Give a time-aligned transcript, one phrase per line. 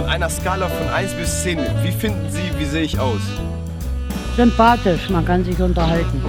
[0.00, 3.20] Von einer Skala von 1 bis 10, wie finden Sie, wie sehe ich aus?
[4.34, 6.22] Sympathisch, man kann sich unterhalten.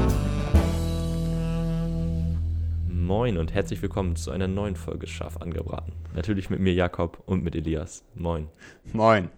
[2.89, 5.93] Moin und herzlich willkommen zu einer neuen Folge Scharf angebraten.
[6.13, 8.03] Natürlich mit mir Jakob und mit Elias.
[8.13, 8.49] Moin.
[8.91, 9.29] Moin.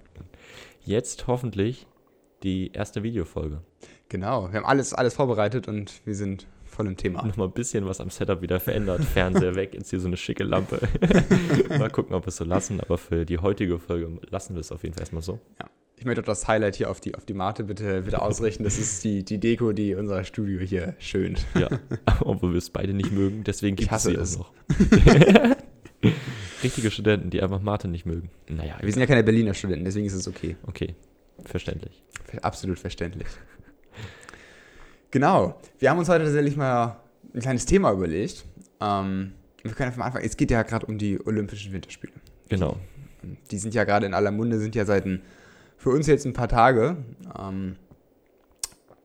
[0.84, 1.86] Jetzt hoffentlich
[2.42, 3.62] die erste Videofolge.
[4.10, 7.26] Genau, wir haben alles, alles vorbereitet und wir sind voll im Thema.
[7.26, 9.04] Nochmal ein bisschen was am Setup wieder verändert.
[9.14, 10.80] Fernseher weg, jetzt hier so eine schicke Lampe.
[11.78, 14.72] mal gucken, ob wir es so lassen, aber für die heutige Folge lassen wir es
[14.72, 15.40] auf jeden Fall erstmal so.
[15.60, 15.70] Ja.
[15.96, 18.64] Ich möchte auch das Highlight hier auf die, auf die Mate bitte, bitte ausrichten.
[18.66, 21.46] Das ist die, die Deko, die unser Studio hier schönt.
[21.58, 21.70] Ja,
[22.20, 24.38] obwohl wir es beide nicht mögen, deswegen gibt es sie es.
[24.38, 25.56] auch noch.
[26.64, 28.30] Richtige Studenten, die einfach Mate nicht mögen.
[28.50, 30.58] Naja, wir sind ja keine Berliner Studenten, deswegen ist es okay.
[30.68, 30.96] Okay,
[31.46, 32.04] verständlich.
[32.42, 33.28] Absolut verständlich.
[35.14, 35.62] Genau.
[35.78, 36.98] Wir haben uns heute tatsächlich mal
[37.36, 38.46] ein kleines Thema überlegt.
[38.82, 40.26] Ähm, wir können einfach mal anfangen.
[40.26, 42.14] Es geht ja gerade um die Olympischen Winterspiele.
[42.50, 42.78] Genau.
[43.52, 45.22] Die, sind ja gerade in aller Munde, sind ja seit ein,
[45.78, 46.98] für uns jetzt ein paar Tage.
[47.40, 47.76] Ähm,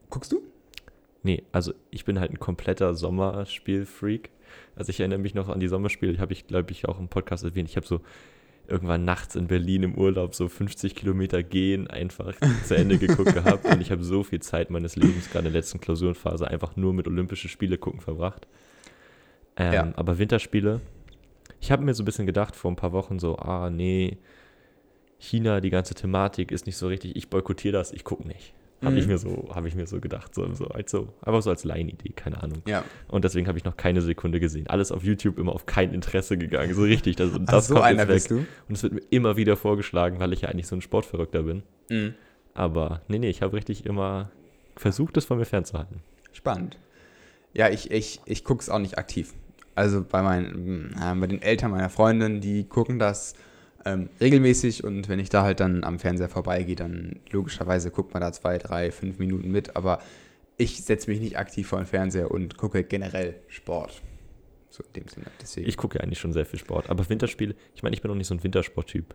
[0.09, 0.41] guckst du?
[1.25, 4.31] Nee, also ich bin halt ein kompletter Sommerspielfreak.
[4.77, 7.45] Also ich erinnere mich noch an die Sommerspiele, habe ich, glaube ich, auch im Podcast
[7.45, 7.69] erwähnt.
[7.69, 8.01] Ich habe so
[8.69, 13.65] irgendwann nachts in Berlin im Urlaub so 50 Kilometer gehen einfach zu Ende geguckt gehabt
[13.65, 16.93] und ich habe so viel Zeit meines Lebens gerade in der letzten Klausurenphase einfach nur
[16.93, 18.47] mit Olympische Spiele gucken verbracht.
[19.57, 19.93] Ähm, ja.
[19.97, 20.81] Aber Winterspiele,
[21.61, 24.19] ich habe mir so ein bisschen gedacht vor ein paar Wochen so, ah nee,
[25.19, 28.53] China, die ganze Thematik ist nicht so richtig, ich boykottiere das, ich gucke nicht.
[28.81, 28.99] Habe mhm.
[28.99, 32.11] ich mir so, habe ich mir so gedacht, so, so, also, einfach so als Laienidee,
[32.11, 32.63] keine Ahnung.
[32.67, 32.85] Ja.
[33.09, 34.69] Und deswegen habe ich noch keine Sekunde gesehen.
[34.69, 37.17] Alles auf YouTube immer auf kein Interesse gegangen, so richtig.
[37.17, 38.37] Das, das so einer bist du?
[38.69, 41.65] Und es wird mir immer wieder vorgeschlagen, weil ich ja eigentlich so ein Sportverrückter bin.
[41.91, 42.15] Mhm.
[42.55, 44.31] Aber nee, nee, ich habe richtig immer
[44.77, 46.01] versucht, das von mir fernzuhalten.
[46.33, 46.79] Spannend.
[47.55, 49.35] Ja, ich, ich, ich gucke es auch nicht aktiv.
[49.75, 53.35] Also bei meinen, äh, bei den Eltern meiner Freundin, die gucken das
[53.89, 58.21] ähm, regelmäßig und wenn ich da halt dann am Fernseher vorbeigehe, dann logischerweise guckt man
[58.21, 60.01] da zwei, drei, fünf Minuten mit, aber
[60.57, 64.03] ich setze mich nicht aktiv vor den Fernseher und gucke generell Sport.
[64.71, 65.27] So in dem Sinne.
[65.41, 65.69] Deswegen.
[65.69, 68.17] Ich gucke ja eigentlich schon sehr viel Sport, aber Winterspiele, ich meine, ich bin noch
[68.17, 69.15] nicht so ein Wintersporttyp.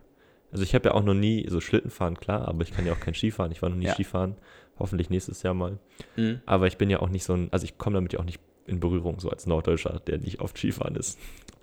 [0.51, 2.99] Also ich habe ja auch noch nie so Schlittenfahren, klar, aber ich kann ja auch
[2.99, 3.51] kein Skifahren.
[3.51, 3.93] Ich war noch nie ja.
[3.93, 4.35] Skifahren,
[4.77, 5.79] hoffentlich nächstes Jahr mal.
[6.15, 6.41] Mhm.
[6.45, 8.39] Aber ich bin ja auch nicht so ein, also ich komme damit ja auch nicht
[8.65, 11.19] in Berührung, so als Norddeutscher, der nicht oft Skifahren ist.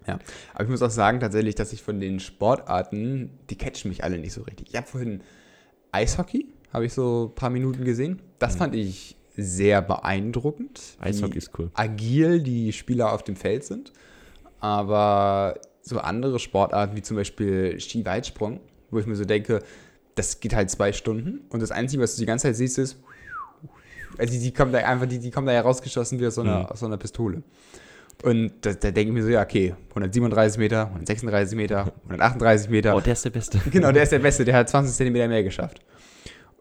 [0.06, 0.19] Ja,
[0.55, 4.19] aber ich muss auch sagen tatsächlich, dass ich von den Sportarten, die catchen mich alle
[4.19, 4.69] nicht so richtig.
[4.71, 5.22] Ich habe vorhin
[5.93, 8.21] Eishockey, habe ich so ein paar Minuten gesehen.
[8.39, 8.59] Das mhm.
[8.59, 10.81] fand ich sehr beeindruckend.
[11.00, 11.71] Eishockey ist cool.
[11.75, 13.93] Agil die Spieler auf dem Feld sind.
[14.60, 18.60] Aber so andere Sportarten wie zum Beispiel Skiweitsprung,
[18.91, 19.62] wo ich mir so denke,
[20.15, 22.99] das geht halt zwei Stunden und das Einzige, was du die ganze Zeit siehst, ist,
[24.19, 26.43] also die, die kommen da einfach, die, die kommen da ja rausgeschossen wie aus so
[26.43, 26.66] einer, mhm.
[26.66, 27.43] aus so einer Pistole.
[28.22, 32.97] Und da, da denke ich mir so, ja, okay, 137 Meter, 136 Meter, 138 Meter.
[32.97, 33.60] Oh, der ist der Beste.
[33.70, 35.81] Genau, der ist der Beste, der hat 20 Zentimeter mehr geschafft.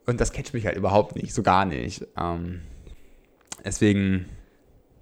[0.05, 2.07] Und das catcht mich halt überhaupt nicht, so gar nicht.
[2.17, 2.61] Ähm,
[3.65, 4.25] deswegen.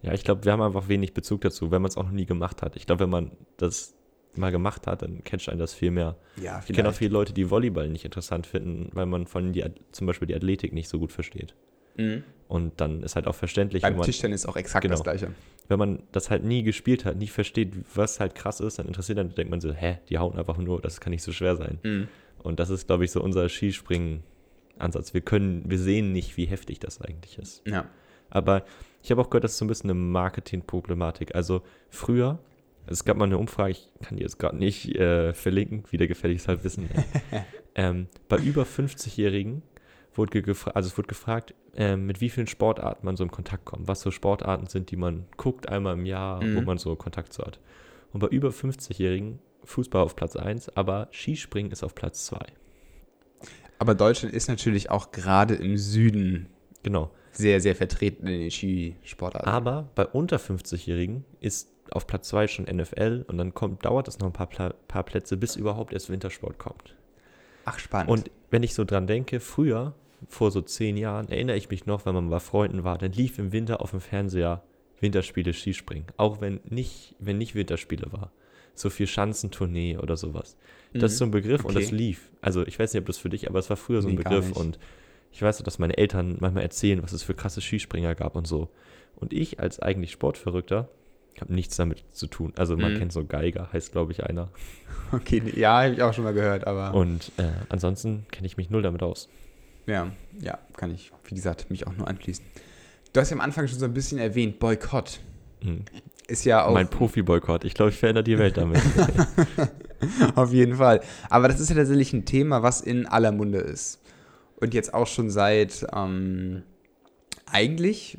[0.02, 2.26] Ja, ich glaube, wir haben einfach wenig Bezug dazu, wenn man es auch noch nie
[2.26, 2.76] gemacht hat.
[2.76, 3.94] Ich glaube, wenn man das
[4.36, 6.16] mal gemacht hat, dann catcht einen das viel mehr.
[6.42, 9.64] Ja, ich kenne auch viele Leute, die Volleyball nicht interessant finden, weil man von die,
[9.92, 11.56] zum Beispiel die Athletik nicht so gut versteht.
[11.98, 12.24] Mhm.
[12.48, 13.82] Und dann ist halt auch verständlich.
[13.82, 15.34] Beim man, Tischtennis auch exakt genau, das Gleiche.
[15.68, 19.18] Wenn man das halt nie gespielt hat, nie versteht, was halt krass ist, dann interessiert
[19.18, 21.80] dann denkt man so, hä, die hauen einfach nur, das kann nicht so schwer sein.
[21.84, 22.08] Mhm.
[22.40, 25.14] Und das ist, glaube ich, so unser Skispringen-Ansatz.
[25.14, 27.64] Wir können, wir sehen nicht, wie heftig das eigentlich ist.
[27.68, 27.90] Ja.
[28.30, 28.64] Aber
[29.04, 31.36] ich habe auch gehört, das ist so ein bisschen eine Marketing-Problematik.
[31.36, 32.40] Also früher,
[32.86, 36.48] es gab mal eine Umfrage, ich kann die jetzt gerade nicht äh, verlinken, wieder gefälliges
[36.48, 36.90] Halbwissen.
[37.76, 39.64] ähm, bei über 50-Jährigen
[40.18, 43.66] wurde gefragt, also es wurde gefragt, äh, mit wie vielen Sportarten man so in Kontakt
[43.66, 46.56] kommt, was so Sportarten sind, die man guckt einmal im Jahr, mhm.
[46.56, 47.60] wo man so Kontakt zu hat.
[48.14, 52.40] Und bei über 50-Jährigen Fußball auf Platz 1, aber Skispringen ist auf Platz 2.
[53.80, 56.48] Aber Deutschland ist natürlich auch gerade im Süden
[56.84, 57.12] genau.
[57.32, 59.48] sehr, sehr vertreten in den Skisportarten.
[59.48, 64.20] Aber bei unter 50-Jährigen ist auf Platz 2 schon NFL und dann kommt, dauert es
[64.20, 66.96] noch ein paar, paar Plätze, bis überhaupt erst Wintersport kommt.
[67.66, 68.10] Ach, spannend.
[68.10, 69.94] Und wenn ich so dran denke, früher
[70.28, 73.38] vor so zehn Jahren, erinnere ich mich noch, wenn man bei Freunden war, dann lief
[73.38, 74.64] im Winter auf dem Fernseher
[75.00, 76.08] Winterspiele Skispringen.
[76.18, 78.32] Auch wenn nicht, wenn nicht Winterspiele war.
[78.74, 80.58] So viel Schanzentournee oder sowas.
[80.94, 81.00] Mhm.
[81.00, 81.68] Das ist so ein Begriff okay.
[81.68, 82.30] und das lief.
[82.42, 84.24] Also ich weiß nicht, ob das für dich, aber es war früher so ein nee,
[84.24, 84.80] Begriff und
[85.32, 88.70] ich weiß, dass meine Eltern manchmal erzählen, was es für krasse Skispringer gab und so.
[89.16, 90.90] Und ich als eigentlich Sportverrückter
[91.42, 92.54] habe nichts damit zu tun.
[92.58, 92.98] Also man mhm.
[92.98, 94.50] kennt so Geiger, heißt glaube ich einer.
[95.12, 96.94] Okay, ja, habe ich auch schon mal gehört, aber.
[96.94, 99.30] Und äh, ansonsten kenne ich mich null damit aus.
[99.88, 102.46] Ja, ja, kann ich, wie gesagt, mich auch nur anschließen.
[103.14, 105.22] Du hast ja am Anfang schon so ein bisschen erwähnt, Boykott.
[105.64, 105.86] Mhm.
[106.28, 106.74] Ist ja auch.
[106.74, 107.64] Mein Profi-Boykott.
[107.64, 108.82] Ich glaube, ich verändere die Welt damit.
[110.36, 111.02] Auf jeden Fall.
[111.30, 114.02] Aber das ist ja tatsächlich ein Thema, was in aller Munde ist.
[114.58, 116.64] Und jetzt auch schon seit ähm,
[117.46, 118.18] eigentlich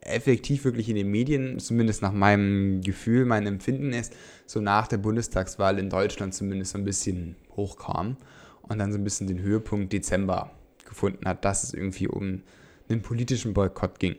[0.00, 4.14] effektiv wirklich in den Medien, zumindest nach meinem Gefühl, meinem Empfinden ist,
[4.46, 8.16] so nach der Bundestagswahl in Deutschland zumindest so ein bisschen hochkam
[8.62, 10.50] und dann so ein bisschen den Höhepunkt Dezember
[10.94, 12.42] gefunden hat, dass es irgendwie um
[12.88, 14.16] einen politischen Boykott ging.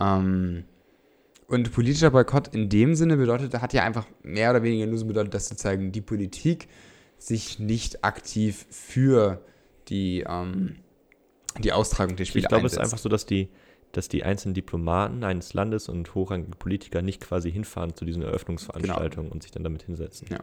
[0.00, 0.64] Ähm,
[1.48, 5.06] und politischer Boykott in dem Sinne bedeutet, hat ja einfach mehr oder weniger nur so
[5.06, 6.68] bedeutet, dass sozusagen die Politik
[7.18, 9.40] sich nicht aktiv für
[9.88, 10.76] die, ähm,
[11.58, 13.48] die Austragung der Spiele Ich glaube, es ist einfach so, dass die,
[13.92, 19.26] dass die einzelnen Diplomaten eines Landes und hochrangige Politiker nicht quasi hinfahren zu diesen Eröffnungsveranstaltungen
[19.26, 19.32] genau.
[19.32, 20.26] und sich dann damit hinsetzen.
[20.30, 20.40] Ja.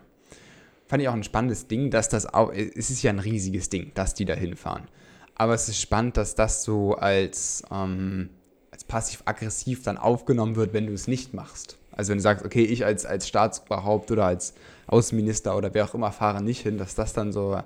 [0.88, 3.92] Fand ich auch ein spannendes Ding, dass das auch, es ist ja ein riesiges Ding,
[3.94, 4.88] dass die da hinfahren.
[5.36, 8.30] Aber es ist spannend, dass das so als, ähm,
[8.72, 11.78] als passiv-aggressiv dann aufgenommen wird, wenn du es nicht machst.
[11.92, 14.54] Also wenn du sagst, okay, ich als, als Staatsoberhaupt oder als
[14.88, 17.60] Außenminister oder wer auch immer fahre nicht hin, dass das dann so,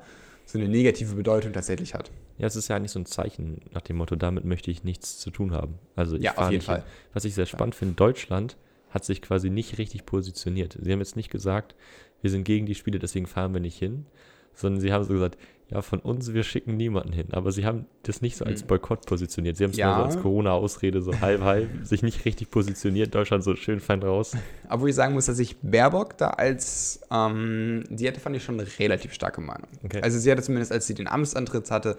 [0.46, 2.12] so eine negative Bedeutung tatsächlich hat.
[2.38, 5.18] Ja, es ist ja eigentlich so ein Zeichen nach dem Motto, damit möchte ich nichts
[5.18, 5.80] zu tun haben.
[5.96, 6.78] Also ich ja, auf jeden Fall.
[6.78, 6.86] Hin.
[7.14, 7.80] Was ich sehr spannend ja.
[7.80, 8.58] finde, Deutschland
[8.90, 10.78] hat sich quasi nicht richtig positioniert.
[10.82, 11.76] Sie haben jetzt nicht gesagt,
[12.22, 14.06] wir sind gegen die Spiele, deswegen fahren wir nicht hin,
[14.54, 15.38] sondern sie haben so gesagt,
[15.70, 17.28] ja, von uns, wir schicken niemanden hin.
[17.32, 18.68] Aber sie haben das nicht so als hm.
[18.68, 19.58] Boykott positioniert.
[19.58, 19.88] Sie haben es ja.
[19.88, 23.14] nur so als Corona-Ausrede, so halb, halb, sich nicht richtig positioniert.
[23.14, 24.32] Deutschland so schön fein raus.
[24.70, 28.44] Aber wo ich sagen muss, dass ich Baerbock da als, ähm, die hatte, fand ich
[28.44, 29.68] schon eine relativ starke Meinung.
[29.84, 30.02] Okay.
[30.02, 31.98] Also sie hatte zumindest, als sie den Amtsantritt hatte,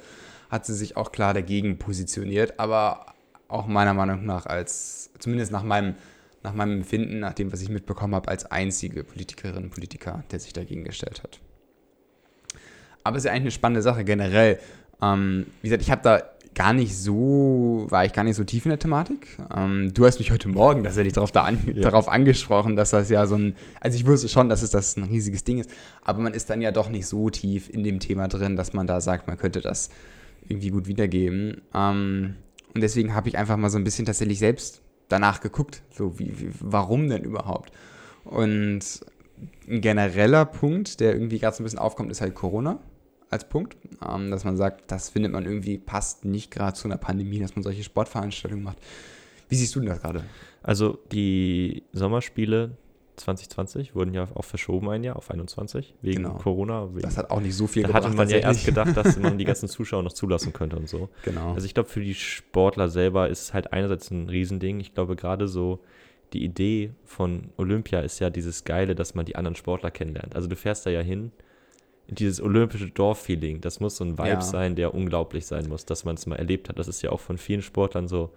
[0.49, 2.59] hat sie sich auch klar dagegen positioniert.
[2.59, 3.05] Aber
[3.49, 5.94] auch meiner Meinung nach als, zumindest nach meinem,
[6.43, 10.41] nach meinem Empfinden, nach dem, was ich mitbekommen habe, als einzige Politikerin und Politiker, der
[10.41, 11.41] sich dagegen gestellt hat.
[13.09, 14.59] Aber es ist ja eigentlich eine spannende Sache generell.
[15.01, 16.23] Ähm, wie gesagt, ich habe da
[16.55, 19.29] gar nicht so, war ich gar nicht so tief in der Thematik.
[19.57, 21.81] Ähm, du hast mich heute Morgen tatsächlich darauf, da an, ja.
[21.81, 25.05] darauf angesprochen, dass das ja so ein, also ich wusste schon, dass es das ein
[25.05, 25.71] riesiges Ding ist,
[26.03, 28.87] aber man ist dann ja doch nicht so tief in dem Thema drin, dass man
[28.87, 29.89] da sagt, man könnte das
[30.47, 31.63] irgendwie gut wiedergeben.
[31.73, 32.35] Ähm,
[32.75, 36.39] und deswegen habe ich einfach mal so ein bisschen tatsächlich selbst danach geguckt, so wie,
[36.39, 37.73] wie warum denn überhaupt?
[38.25, 38.81] Und
[39.67, 42.81] ein genereller Punkt, der irgendwie gerade so ein bisschen aufkommt, ist halt Corona
[43.31, 43.77] als Punkt,
[44.07, 47.55] ähm, dass man sagt, das findet man irgendwie passt nicht gerade zu einer Pandemie, dass
[47.55, 48.79] man solche Sportveranstaltungen macht.
[49.49, 50.25] Wie siehst du denn das gerade?
[50.63, 52.77] Also die Sommerspiele
[53.17, 56.35] 2020 wurden ja auch verschoben ein Jahr auf 21 wegen genau.
[56.35, 56.89] Corona.
[56.91, 58.05] Wegen, das hat auch nicht so viel da gebracht.
[58.05, 60.89] Da hatte man ja erst gedacht, dass man die ganzen Zuschauer noch zulassen könnte und
[60.89, 61.09] so.
[61.25, 61.53] Genau.
[61.55, 64.81] Also ich glaube, für die Sportler selber ist es halt einerseits ein Riesending.
[64.81, 65.81] Ich glaube, gerade so
[66.33, 70.37] die Idee von Olympia ist ja dieses Geile, dass man die anderen Sportler kennenlernt.
[70.37, 71.33] Also du fährst da ja hin
[72.09, 74.41] dieses olympische Dorf-Feeling, das muss so ein Vibe ja.
[74.41, 76.79] sein, der unglaublich sein muss, dass man es mal erlebt hat.
[76.79, 78.31] Das ist ja auch von vielen Sportlern so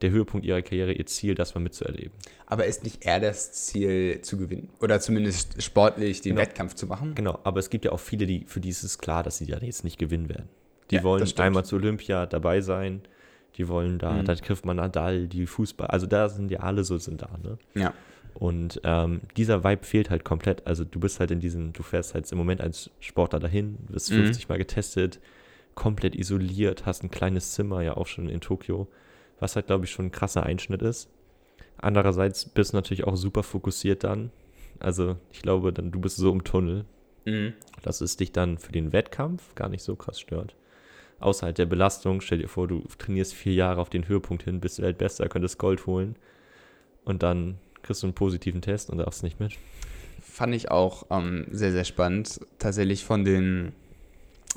[0.00, 2.12] der Höhepunkt ihrer Karriere, ihr Ziel, das mal mitzuerleben.
[2.46, 4.68] Aber ist nicht eher das Ziel zu gewinnen?
[4.80, 6.42] Oder zumindest sportlich den genau.
[6.42, 7.14] Wettkampf zu machen?
[7.14, 9.44] Genau, aber es gibt ja auch viele, die, für die ist es klar, dass sie
[9.44, 10.48] ja jetzt nicht gewinnen werden.
[10.90, 13.02] Die ja, wollen einmal zu Olympia dabei sein,
[13.56, 14.24] die wollen da, mhm.
[14.24, 17.58] da trifft man Nadal, die Fußball, also da sind ja alle so sind da, ne?
[17.74, 17.94] Ja.
[18.34, 20.66] Und ähm, dieser Vibe fehlt halt komplett.
[20.66, 24.10] Also du bist halt in diesem, du fährst halt im Moment als Sportler dahin, wirst
[24.10, 24.24] mhm.
[24.24, 25.20] 50 Mal getestet,
[25.74, 28.88] komplett isoliert, hast ein kleines Zimmer ja auch schon in Tokio,
[29.38, 31.08] was halt, glaube ich, schon ein krasser Einschnitt ist.
[31.78, 34.30] Andererseits bist du natürlich auch super fokussiert dann.
[34.78, 36.84] Also ich glaube, dann du bist so im Tunnel,
[37.24, 37.52] mhm.
[37.82, 40.54] dass es dich dann für den Wettkampf gar nicht so krass stört.
[41.20, 44.82] Außerhalb der Belastung, stell dir vor, du trainierst vier Jahre auf den Höhepunkt hin, bist
[44.82, 46.16] Weltbester, könntest Gold holen
[47.04, 49.52] und dann kriegst du einen positiven Test und darfst nicht mit.
[50.20, 52.40] Fand ich auch ähm, sehr, sehr spannend.
[52.58, 53.72] Tatsächlich von den,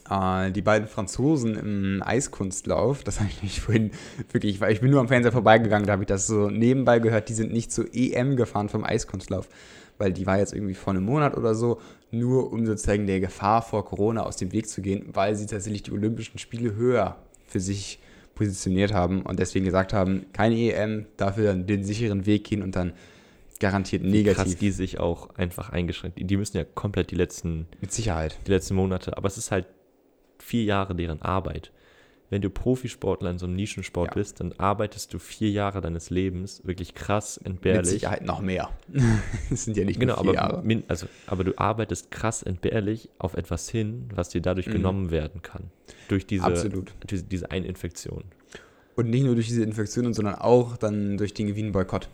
[0.09, 3.91] äh, die beiden Franzosen im Eiskunstlauf, das habe ich nicht vorhin
[4.31, 7.29] wirklich, weil ich bin nur am Fernseher vorbeigegangen, da habe ich das so nebenbei gehört,
[7.29, 9.49] die sind nicht zur EM gefahren vom Eiskunstlauf,
[9.97, 11.79] weil die war jetzt irgendwie vor einem Monat oder so,
[12.11, 15.83] nur um sozusagen der Gefahr vor Corona aus dem Weg zu gehen, weil sie tatsächlich
[15.83, 17.17] die Olympischen Spiele höher
[17.47, 17.99] für sich
[18.35, 22.75] positioniert haben und deswegen gesagt haben, keine EM, dafür dann den sicheren Weg gehen und
[22.75, 22.93] dann
[23.59, 24.43] garantiert negativ.
[24.43, 26.19] Krass, die sich auch einfach eingeschränkt.
[26.21, 27.67] Die müssen ja komplett die letzten.
[27.81, 28.37] Mit Sicherheit.
[28.47, 29.17] Die letzten Monate.
[29.17, 29.67] Aber es ist halt
[30.39, 31.71] vier Jahre deren Arbeit.
[32.29, 34.13] Wenn du Profisportler in so einem Nischensport ja.
[34.15, 37.83] bist, dann arbeitest du vier Jahre deines Lebens wirklich krass entbehrlich.
[37.83, 38.71] Mit Sicherheit noch mehr.
[39.49, 40.83] das sind ja nicht genau, nur vier aber, Jahre.
[40.87, 44.73] Also, aber du arbeitest krass entbehrlich auf etwas hin, was dir dadurch mhm.
[44.73, 45.69] genommen werden kann.
[46.07, 46.93] Durch diese, Absolut.
[47.09, 48.23] diese, diese eine Infektion.
[48.95, 52.09] Und nicht nur durch diese Infektionen, sondern auch dann durch den Gewinn-Boykott.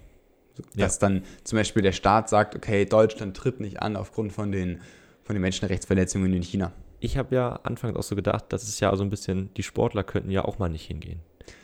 [0.76, 1.08] Dass ja.
[1.08, 4.82] dann zum Beispiel der Staat sagt, okay, Deutschland tritt nicht an aufgrund von den,
[5.24, 6.74] von den Menschenrechtsverletzungen in China.
[7.00, 10.04] Ich habe ja anfangs auch so gedacht, das ist ja so ein bisschen, die Sportler
[10.04, 11.20] könnten ja auch mal nicht hingehen.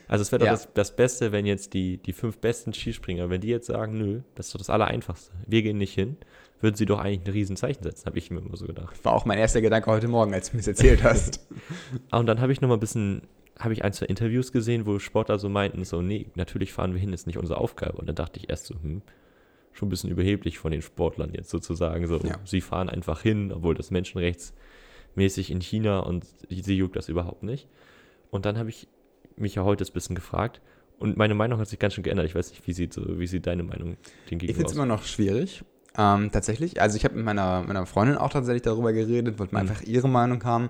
[0.08, 0.54] Also es wäre doch ja.
[0.54, 4.22] das, das, Beste, wenn jetzt die, die fünf besten Skispringer, wenn die jetzt sagen, nö,
[4.36, 5.34] das ist doch das Allereinfachste.
[5.46, 6.18] Wir gehen nicht hin,
[6.62, 9.04] würden sie doch eigentlich ein Riesenzeichen setzen, habe ich mir immer so gedacht.
[9.04, 11.46] War auch mein erster Gedanke heute Morgen, als du mir das erzählt hast.
[12.10, 13.24] Ah, und dann habe ich noch mal ein bisschen,
[13.60, 17.00] habe ich ein, zwei Interviews gesehen, wo Sportler so meinten, so, nee, natürlich fahren wir
[17.00, 17.98] hin, ist nicht unsere Aufgabe.
[17.98, 19.02] Und dann dachte ich erst so, hm,
[19.74, 22.06] schon ein bisschen überheblich von den Sportlern jetzt sozusagen.
[22.08, 22.40] So, Ja.
[22.46, 27.68] sie fahren einfach hin, obwohl das menschenrechtsmäßig in China und sie juckt das überhaupt nicht.
[28.30, 28.88] Und dann habe ich
[29.36, 30.62] mich ja heute ein bisschen gefragt
[31.00, 32.26] und meine Meinung hat sich ganz schön geändert.
[32.26, 34.74] Ich weiß nicht, wie sieht, so, wie sieht deine Meinung den Ich gegenüber finde es
[34.76, 35.64] immer noch schwierig.
[35.98, 36.82] Ähm, tatsächlich.
[36.82, 39.70] Also ich habe mit meiner, meiner Freundin auch tatsächlich darüber geredet, wollte mal Mhm.
[39.70, 40.70] einfach ihre Meinung haben.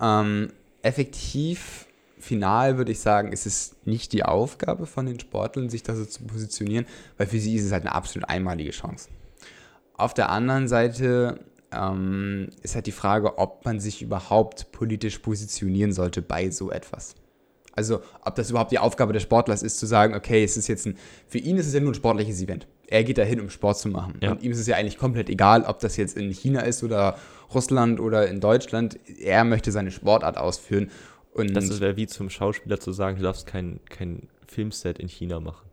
[0.00, 0.48] Ähm,
[0.82, 1.86] effektiv,
[2.22, 6.04] final würde ich sagen, ist es nicht die Aufgabe von den Sportlern, sich da so
[6.04, 6.86] zu positionieren,
[7.18, 9.08] weil für sie ist es halt eine absolut einmalige Chance.
[9.94, 11.40] Auf der anderen Seite
[11.72, 17.14] ähm, ist halt die Frage, ob man sich überhaupt politisch positionieren sollte bei so etwas.
[17.74, 20.86] Also, ob das überhaupt die Aufgabe des Sportlers ist, zu sagen, okay, es ist jetzt
[20.86, 22.66] ein, für ihn ist es ja nur ein sportliches Event.
[22.86, 24.18] Er geht dahin, um Sport zu machen.
[24.20, 24.32] Ja.
[24.32, 27.16] Und ihm ist es ja eigentlich komplett egal, ob das jetzt in China ist oder
[27.54, 28.98] Russland oder in Deutschland.
[29.18, 30.90] Er möchte seine Sportart ausführen.
[31.34, 35.40] Und Das wäre wie zum Schauspieler zu sagen, du darfst kein, kein Filmset in China
[35.40, 35.66] machen.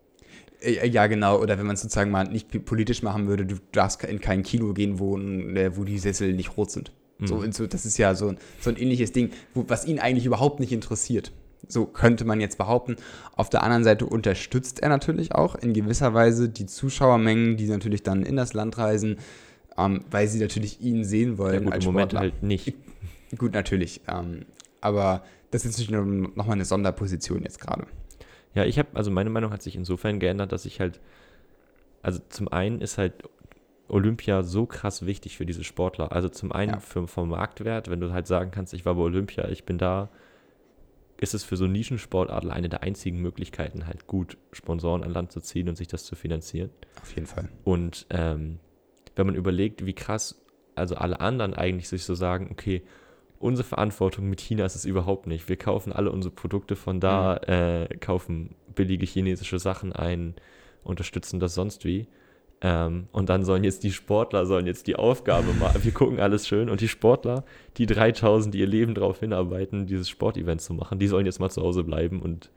[0.62, 1.40] Äh, Ja, genau.
[1.40, 4.74] Oder wenn man es sozusagen mal nicht politisch machen würde, du darfst in kein Kino
[4.74, 6.92] gehen, wo, äh, wo die Sessel nicht rot sind.
[7.22, 7.42] So, Mhm.
[7.42, 10.26] und so, das ist ja so ein, so ein ähnliches Ding, wo, was ihn eigentlich
[10.26, 11.34] überhaupt nicht interessiert.
[11.68, 12.96] So könnte man jetzt behaupten.
[13.36, 18.02] Auf der anderen Seite unterstützt er natürlich auch in gewisser Weise die Zuschauermengen, die natürlich
[18.04, 19.18] dann in das Land reisen,
[19.78, 22.20] ähm, weil sie natürlich ihn sehen Ja, wollen gut, als im Moment Sportler.
[22.32, 22.74] halt nicht.
[23.38, 24.00] Gut, natürlich.
[24.08, 24.46] Ähm,
[24.80, 25.92] aber das ist natürlich
[26.36, 27.88] nochmal eine Sonderposition jetzt gerade.
[28.54, 31.00] Ja, ich habe, also meine Meinung hat sich insofern geändert, dass ich halt,
[32.02, 33.14] also zum einen ist halt
[33.88, 36.12] Olympia so krass wichtig für diese Sportler.
[36.12, 36.80] Also zum einen Ja.
[36.80, 40.10] für, vom Marktwert, wenn du halt sagen kannst, ich war bei Olympia, ich bin da,
[41.18, 45.42] ist es für so Nischensportadler eine der einzigen Möglichkeiten, halt gut Sponsoren an Land zu
[45.42, 46.70] ziehen und sich das zu finanzieren.
[47.02, 47.50] Auf jeden Fall.
[47.64, 48.60] Und ähm,
[49.16, 50.42] wenn man überlegt, wie krass,
[50.76, 52.84] also alle anderen eigentlich sich so sagen, okay,
[53.40, 55.50] unsere Verantwortung mit China ist es überhaupt nicht.
[55.50, 60.36] Wir kaufen alle unsere Produkte von da, äh, kaufen billige chinesische Sachen ein,
[60.84, 62.08] unterstützen das sonst wie.
[62.62, 65.84] Ähm, und dann sollen jetzt die Sportler, sollen jetzt die Aufgabe machen.
[65.84, 66.70] Wir gucken alles schön.
[66.70, 67.46] Und die Sportler,
[67.78, 71.50] die 3000, die ihr Leben darauf hinarbeiten, dieses Sportevent zu machen, die sollen jetzt mal
[71.50, 72.52] zu Hause bleiben und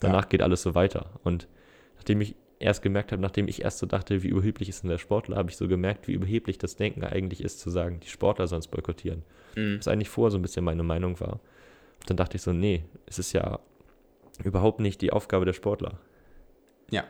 [0.00, 1.18] danach geht alles so weiter.
[1.24, 1.48] Und
[1.96, 4.98] nachdem ich erst gemerkt habe, nachdem ich erst so dachte, wie überheblich ist denn der
[4.98, 8.46] Sportler, habe ich so gemerkt, wie überheblich das Denken eigentlich ist, zu sagen, die Sportler
[8.46, 9.22] sollen es boykottieren.
[9.56, 9.78] Mhm.
[9.78, 11.40] Was eigentlich vorher so ein bisschen meine Meinung war.
[12.00, 13.58] Und dann dachte ich so, nee, es ist ja
[14.42, 15.98] überhaupt nicht die Aufgabe der Sportler.
[16.90, 17.04] Ja.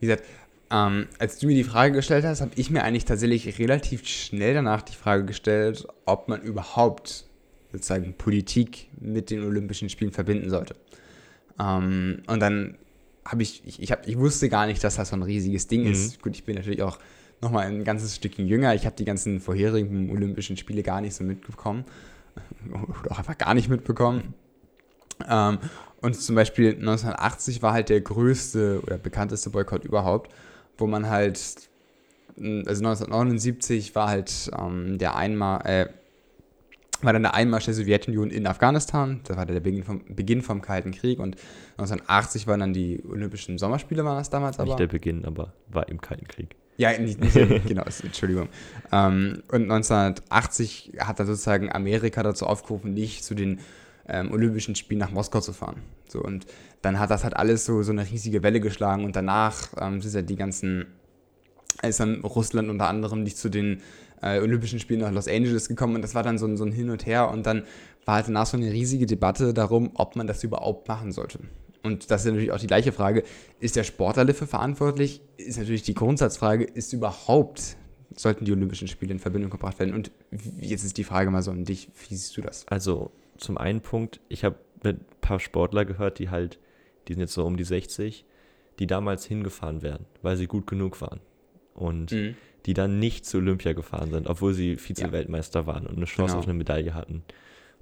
[0.00, 0.24] Wie gesagt,
[0.70, 4.54] ähm, als du mir die Frage gestellt hast, habe ich mir eigentlich tatsächlich relativ schnell
[4.54, 7.26] danach die Frage gestellt, ob man überhaupt
[7.72, 10.74] sozusagen Politik mit den Olympischen Spielen verbinden sollte.
[11.60, 12.78] Ähm, und dann
[13.24, 15.82] habe ich, ich, ich, hab, ich wusste gar nicht, dass das so ein riesiges Ding
[15.84, 15.92] Mhm.
[15.92, 16.22] ist.
[16.22, 16.98] Gut, ich bin natürlich auch
[17.40, 18.74] nochmal ein ganzes Stückchen jünger.
[18.74, 21.84] Ich habe die ganzen vorherigen Olympischen Spiele gar nicht so mitbekommen.
[22.72, 24.34] Oder auch einfach gar nicht mitbekommen.
[25.28, 25.58] Ähm,
[26.00, 30.32] und zum Beispiel 1980 war halt der größte oder bekannteste Boykott überhaupt,
[30.76, 31.38] wo man halt,
[32.36, 35.88] also 1979 war halt ähm, der Einmal, äh,
[37.02, 40.62] war dann der Einmarsch der Sowjetunion in Afghanistan, das war der Beginn vom, Beginn vom
[40.62, 41.36] Kalten Krieg und
[41.72, 44.68] 1980 waren dann die Olympischen Sommerspiele, waren das damals aber.
[44.68, 46.56] Nicht der Beginn, aber war im Kalten Krieg.
[46.76, 47.34] Ja, nicht, nicht
[47.66, 48.48] genau, Entschuldigung.
[48.90, 53.60] Ähm, und 1980 hat dann sozusagen Amerika dazu aufgerufen, nicht zu den
[54.08, 55.82] ähm, Olympischen Spielen nach Moskau zu fahren.
[56.08, 56.46] So, und
[56.82, 60.14] dann hat das halt alles so, so eine riesige Welle geschlagen und danach ähm, sind
[60.14, 60.86] ja die ganzen,
[61.82, 63.80] ist dann Russland unter anderem nicht zu den
[64.22, 66.72] äh, Olympischen Spielen nach Los Angeles gekommen und das war dann so, ein- so ein
[66.72, 67.64] Hin und Her und dann
[68.04, 71.40] war halt danach so eine riesige Debatte darum, ob man das überhaupt machen sollte.
[71.84, 73.24] Und das ist natürlich auch die gleiche Frage,
[73.58, 75.20] ist der Sportler dafür verantwortlich?
[75.36, 77.76] Ist natürlich die Grundsatzfrage, ist überhaupt,
[78.16, 79.92] sollten die Olympischen Spiele in Verbindung gebracht werden?
[79.94, 80.12] Und
[80.60, 82.66] jetzt ist die Frage mal so an dich, wie siehst du das?
[82.68, 86.58] Also zum einen Punkt, ich habe mit ein paar Sportler gehört, die halt,
[87.08, 88.24] die sind jetzt so um die 60,
[88.78, 91.20] die damals hingefahren wären, weil sie gut genug waren.
[91.74, 92.36] Und Mhm.
[92.66, 96.38] Die dann nicht zu Olympia gefahren sind, obwohl sie Vize-Weltmeister waren und eine Chance Genau.
[96.40, 97.24] auf eine Medaille hatten.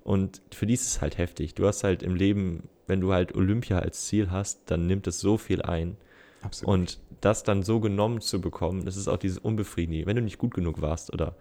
[0.02, 1.54] Und für die ist es halt heftig.
[1.54, 5.20] Du hast halt im Leben, wenn du halt Olympia als Ziel hast, dann nimmt es
[5.20, 5.96] so viel ein.
[6.42, 6.72] Absolut.
[6.72, 10.06] Und das dann so genommen zu bekommen, das ist auch dieses Unbefriedigende.
[10.06, 11.36] Wenn du nicht gut genug warst oder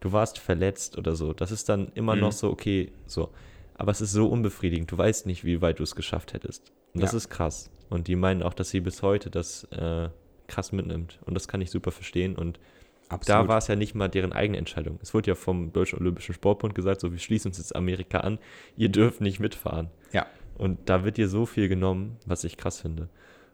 [0.00, 2.22] du warst verletzt oder so, das ist dann immer Mhm.
[2.22, 3.28] noch so, okay, so.
[3.74, 4.90] Aber es ist so unbefriedigend.
[4.90, 6.72] Du weißt nicht, wie weit du es geschafft hättest.
[6.94, 7.18] Und das Ja.
[7.18, 7.70] ist krass.
[7.90, 10.08] Und die meinen auch, dass sie bis heute das äh,
[10.50, 11.18] krass mitnimmt.
[11.24, 12.36] Und das kann ich super verstehen.
[12.36, 12.60] Und
[13.26, 14.98] da war es ja nicht mal deren eigene Entscheidung.
[15.02, 18.38] Es wurde ja vom Deutschen Olympischen Sportbund gesagt, so, wir schließen uns jetzt Amerika an,
[18.76, 19.88] ihr dürft nicht mitfahren.
[20.12, 20.26] Ja.
[20.56, 23.08] Und da wird dir so viel genommen, was ich krass finde.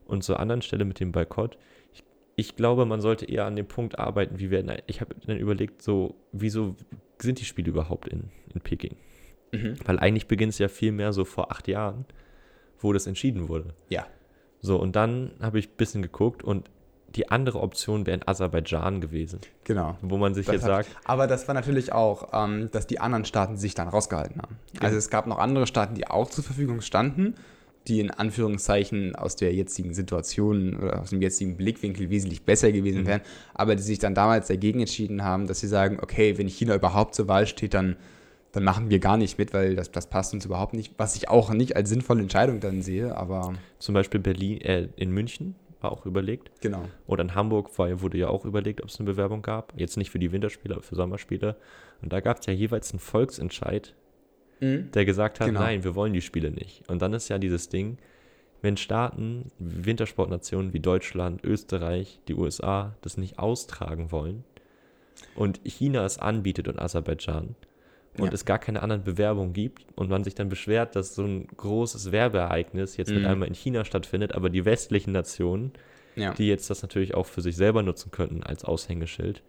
[0.06, 1.56] Und zur anderen Stelle mit dem Boykott,
[1.92, 2.04] ich,
[2.36, 5.82] ich glaube, man sollte eher an dem Punkt arbeiten, wie wir, ich habe dann überlegt,
[5.82, 6.76] so, wieso
[7.18, 8.96] sind die Spiele überhaupt in, in Peking?
[9.52, 9.76] Mhm.
[9.84, 12.04] Weil eigentlich beginnt es ja viel mehr so vor acht Jahren,
[12.78, 13.74] wo das entschieden wurde.
[13.88, 14.06] Ja.
[14.60, 16.70] So, und dann habe ich ein bisschen geguckt und
[17.16, 19.96] die andere Option wäre in Aserbaidschan gewesen, Genau.
[20.02, 23.00] wo man sich Das jetzt hat- sagt, Aber das war natürlich auch, ähm, dass die
[23.00, 24.56] anderen Staaten sich dann rausgehalten haben.
[24.80, 27.34] Also es gab noch andere Staaten, die auch zur Verfügung standen,
[27.88, 33.02] die in Anführungszeichen aus der jetzigen Situation oder aus dem jetzigen Blickwinkel wesentlich besser gewesen
[33.02, 33.06] Mhm.
[33.06, 33.20] wären,
[33.54, 37.14] aber die sich dann damals dagegen entschieden haben, dass sie sagen, okay, wenn China überhaupt
[37.14, 37.96] zur Wahl steht, dann,
[38.52, 41.28] dann machen wir gar nicht mit, weil das, das passt uns überhaupt nicht, was ich
[41.28, 46.06] auch nicht als sinnvolle Entscheidung dann sehe, aber zum Beispiel Berlin, äh, in München auch
[46.06, 46.50] überlegt.
[46.60, 46.84] genau.
[47.06, 49.72] Oder in Hamburg war, wurde ja auch überlegt, ob es eine Bewerbung gab.
[49.76, 51.56] Jetzt nicht für die Winterspiele, aber für Sommerspiele.
[52.02, 53.94] Und da gab es ja jeweils einen Volksentscheid,
[54.60, 55.60] der gesagt hat, Genau.
[55.60, 56.88] nein, wir wollen die Spiele nicht.
[56.88, 57.98] Und dann ist ja dieses Ding,
[58.62, 64.44] wenn Staaten, Wintersportnationen wie Deutschland, Österreich, die USA das nicht austragen wollen
[65.34, 67.54] und China es anbietet und Aserbaidschan
[68.18, 68.32] und Ja.
[68.32, 72.12] es gar keine anderen Bewerbungen gibt und man sich dann beschwert, dass so ein großes
[72.12, 73.26] Werbeereignis jetzt mit Mhm.
[73.28, 75.72] einmal in China stattfindet, aber die westlichen Nationen
[76.16, 76.32] Ja.
[76.32, 79.42] die jetzt das natürlich auch für sich selber nutzen könnten als Aushängeschild.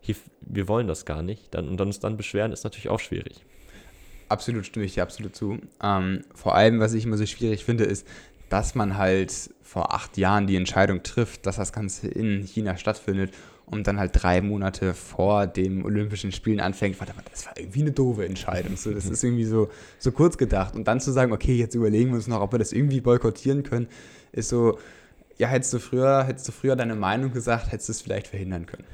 [0.00, 1.52] Hier, wir wollen das gar nicht.
[1.54, 3.44] Dann, und uns dann beschweren ist natürlich auch schwierig.
[4.28, 5.58] Absolut stimme ich dir absolut zu.
[5.82, 8.06] Ähm, vor allem, was ich immer so schwierig finde, ist,
[8.50, 13.32] dass man halt vor acht Jahren die Entscheidung trifft, dass das Ganze in China stattfindet
[13.70, 16.98] und dann halt drei Monate vor dem Olympischen Spielen anfängt.
[17.00, 18.76] Warte mal, das war irgendwie eine doofe Entscheidung.
[18.76, 20.74] So, das ist irgendwie so, so kurz gedacht.
[20.74, 23.62] Und dann zu sagen, okay, jetzt überlegen wir uns noch, ob wir das irgendwie boykottieren
[23.62, 23.88] können,
[24.32, 24.78] ist so,
[25.36, 28.66] ja, hättest du früher, hättest du früher deine Meinung gesagt, hättest du es vielleicht verhindern
[28.66, 28.84] können.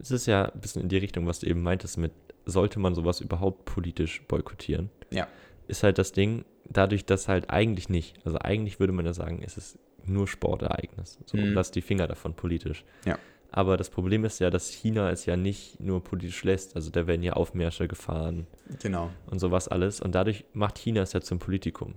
[0.00, 2.12] Es ist ja ein bisschen in die Richtung, was du eben meintest mit,
[2.46, 4.90] sollte man sowas überhaupt politisch boykottieren?
[5.10, 5.26] Ja.
[5.66, 9.42] Ist halt das Ding, dadurch, dass halt eigentlich nicht, also eigentlich würde man ja sagen,
[9.44, 11.18] es ist nur Sportereignis.
[11.26, 11.52] So, Mhm.
[11.52, 12.84] lass die Finger davon politisch.
[13.04, 13.18] Ja.
[13.50, 16.76] Aber das Problem ist ja, dass China es ja nicht nur politisch lässt.
[16.76, 18.46] Also da werden ja Aufmärsche gefahren
[18.82, 19.10] Genau.
[19.30, 20.00] und sowas alles.
[20.00, 21.94] Und dadurch macht China es ja zum Politikum.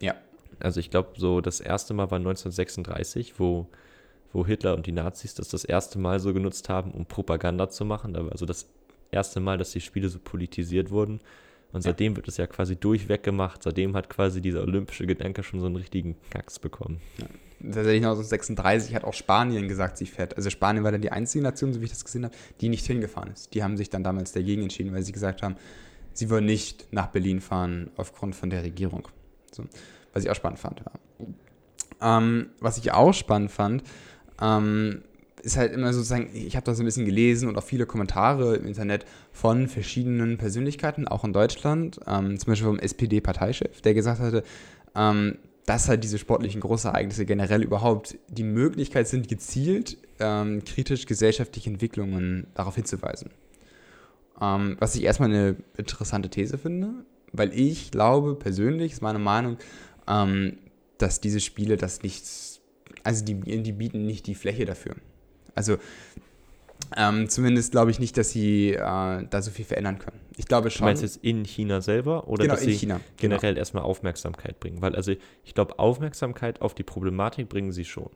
[0.00, 0.14] Ja.
[0.60, 3.68] Also ich glaube, so das erste Mal war 1936, wo,
[4.34, 7.84] wo Hitler und die Nazis das das erste Mal so genutzt haben, um Propaganda zu
[7.86, 8.14] machen.
[8.14, 8.68] Also das
[9.10, 11.20] erste Mal, dass die Spiele so politisiert wurden.
[11.72, 11.90] Und Ja.
[11.90, 13.62] seitdem wird es ja quasi durchweg gemacht.
[13.62, 17.00] Seitdem hat quasi dieser olympische Gedanke schon so einen richtigen Knacks bekommen.
[17.62, 20.36] Tatsächlich 1936 hat auch Spanien gesagt, sie fährt.
[20.36, 22.84] Also Spanien war dann die einzige Nation, so wie ich das gesehen habe, die nicht
[22.86, 23.54] hingefahren ist.
[23.54, 25.56] Die haben sich dann damals dagegen entschieden, weil sie gesagt haben,
[26.12, 29.08] sie wollen nicht nach Berlin fahren aufgrund von der Regierung.
[29.52, 29.64] So,
[30.12, 30.80] was ich auch spannend fand.
[30.80, 32.18] Ja.
[32.18, 33.84] Ähm, was ich auch spannend fand,
[34.40, 35.02] ähm,
[35.42, 38.56] ist halt immer sozusagen, ich habe da so ein bisschen gelesen und auch viele Kommentare
[38.56, 44.20] im Internet von verschiedenen Persönlichkeiten, auch in Deutschland, ähm, zum Beispiel vom SPD-Parteichef, der gesagt
[44.20, 44.44] hatte,
[44.94, 51.70] ähm, dass halt diese sportlichen Großereignisse generell überhaupt die Möglichkeit sind, gezielt ähm, kritisch gesellschaftliche
[51.70, 53.30] Entwicklungen darauf hinzuweisen.
[54.40, 59.56] Ähm, was ich erstmal eine interessante These finde, weil ich glaube, persönlich ist meine Meinung,
[60.08, 60.58] ähm,
[60.98, 62.24] dass diese Spiele das nicht,
[63.04, 64.96] also die, die bieten nicht die Fläche dafür.
[65.54, 65.76] Also
[66.96, 70.20] ähm, zumindest glaube ich nicht, dass sie äh, da so viel verändern können.
[70.36, 70.86] Ich glaube Du schon.
[70.86, 72.94] meinst jetzt in China selber oder genau, dass sie China.
[72.96, 73.36] Genau.
[73.36, 74.80] generell erstmal Aufmerksamkeit bringen?
[74.82, 75.12] Weil also
[75.44, 78.10] ich glaube, Aufmerksamkeit auf die Problematik bringen sie schon.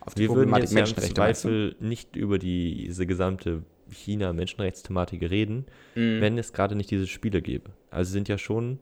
[0.00, 1.14] Auf die Wir würden Problematik jetzt ja im du?
[1.14, 6.20] Zweifel nicht über die, diese gesamte China-Menschenrechtsthematik reden, Mhm.
[6.20, 7.70] wenn es gerade nicht diese Spiele gäbe.
[7.90, 8.78] Also sind ja schon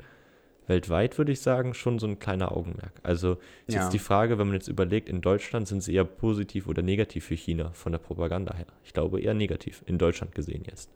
[0.66, 2.92] weltweit, würde ich sagen, schon so ein kleiner Augenmerk.
[3.02, 3.82] Also ist Ja.
[3.82, 7.26] jetzt die Frage, wenn man jetzt überlegt, in Deutschland sind sie eher positiv oder negativ
[7.26, 8.66] für China von der Propaganda her.
[8.84, 10.90] Ich glaube eher negativ, in Deutschland gesehen jetzt.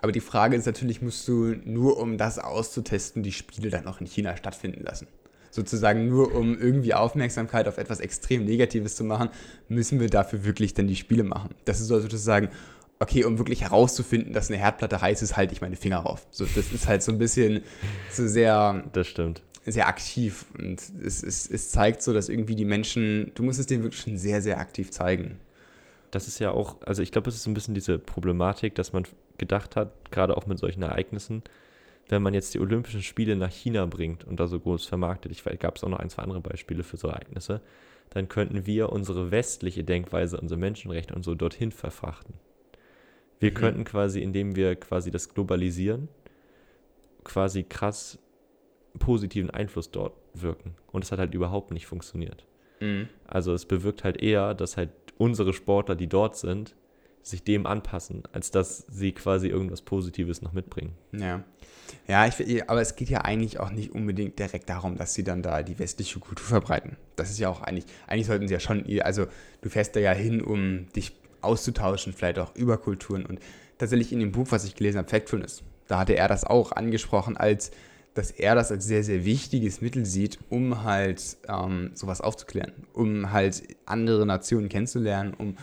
[0.00, 4.02] Aber die Frage ist natürlich, musst du nur um das auszutesten, die Spiele dann auch
[4.02, 5.06] in China stattfinden lassen?
[5.50, 9.30] Sozusagen nur um irgendwie Aufmerksamkeit auf etwas extrem Negatives zu machen,
[9.68, 11.54] müssen wir dafür wirklich dann die Spiele machen.
[11.64, 12.50] Das ist so sozusagen,
[13.00, 16.26] okay, um wirklich herauszufinden, dass eine Herdplatte heiß ist, halte ich meine Finger rauf.
[16.30, 17.62] So, das ist halt so ein bisschen
[18.10, 19.42] so sehr, Das stimmt.
[19.64, 23.66] sehr aktiv und es, es, es zeigt so, dass irgendwie die Menschen, du musst es
[23.66, 25.40] denen wirklich schon sehr, sehr aktiv zeigen.
[26.10, 29.04] Das ist ja auch, also ich glaube, es ist ein bisschen diese Problematik, dass man
[29.38, 31.42] gedacht hat, gerade auch mit solchen Ereignissen,
[32.08, 35.42] wenn man jetzt die Olympischen Spiele nach China bringt und da so groß vermarktet, ich
[35.58, 37.60] gab es auch noch ein, zwei andere Beispiele für so Ereignisse,
[38.10, 42.34] dann könnten wir unsere westliche Denkweise, unsere Menschenrechte und so dorthin verfrachten.
[43.40, 43.54] Wir Mhm.
[43.54, 46.08] könnten quasi, indem wir quasi das globalisieren,
[47.24, 48.18] quasi krass
[48.98, 50.74] positiven Einfluss dort wirken.
[50.92, 52.46] Und es hat halt überhaupt nicht funktioniert.
[53.26, 56.74] Also es bewirkt halt eher, dass halt unsere Sportler, die dort sind,
[57.22, 60.92] sich dem anpassen, als dass sie quasi irgendwas Positives noch mitbringen.
[61.12, 61.42] Ja.
[62.06, 65.40] Ja, ich, aber es geht ja eigentlich auch nicht unbedingt direkt darum, dass sie dann
[65.40, 66.98] da die westliche Kultur verbreiten.
[67.16, 69.26] Das ist ja auch eigentlich, eigentlich sollten sie ja schon, also
[69.62, 73.26] du fährst da ja hin, um dich auszutauschen, vielleicht auch über Kulturen.
[73.26, 73.40] Und
[73.78, 77.36] tatsächlich in dem Buch, was ich gelesen habe, Factfulness, da hatte er das auch angesprochen,
[77.36, 77.70] als
[78.14, 83.32] dass er das als sehr, sehr wichtiges Mittel sieht, um halt ähm, sowas aufzuklären, um
[83.32, 85.56] halt andere Nationen kennenzulernen, um,